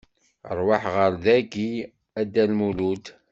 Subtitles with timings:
[0.57, 1.69] Rwaḥ ɣer dayi
[2.19, 3.05] a Dda Lmulud!